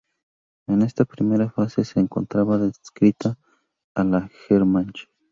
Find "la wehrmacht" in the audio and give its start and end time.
4.03-5.07